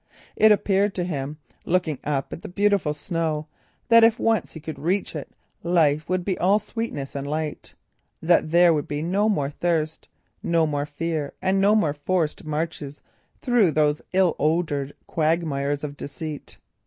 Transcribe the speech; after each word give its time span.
It 0.35 0.51
appeared 0.51 0.95
to 0.95 1.03
him, 1.03 1.37
looking 1.63 1.99
up 2.03 2.33
at 2.33 2.41
the 2.41 2.47
beautiful 2.49 2.91
snow, 2.91 3.45
that 3.89 4.03
if 4.03 4.17
once 4.19 4.53
he 4.53 4.59
could 4.59 4.79
reach 4.79 5.15
it 5.15 5.31
life 5.61 6.09
would 6.09 6.25
be 6.25 6.35
all 6.39 6.57
sweetness 6.57 7.13
and 7.13 7.27
light, 7.27 7.75
that 8.19 8.49
there 8.49 8.73
would 8.73 8.87
be 8.87 9.03
no 9.03 9.29
more 9.29 9.51
thirst, 9.51 10.07
no 10.41 10.65
more 10.65 10.87
fear, 10.87 11.33
and 11.39 11.61
no 11.61 11.75
more 11.75 11.93
forced 11.93 12.43
marches 12.43 13.03
through 13.43 13.69
those 13.73 14.01
ill 14.11 14.35
odoured 14.39 14.95
quagmires 15.05 15.83
of 15.83 15.95
deceit. 15.97 16.57